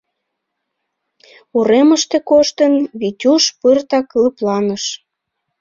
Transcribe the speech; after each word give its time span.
Уремыште 1.57 2.17
коштын, 2.29 2.73
Витюш 2.99 3.43
пыртак 3.59 4.07
лыпланыш. 4.21 4.83